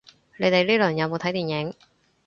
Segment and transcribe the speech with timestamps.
[0.39, 1.75] 你哋呢輪有冇睇電影